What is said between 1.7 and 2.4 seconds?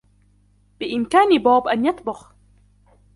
يطبخ.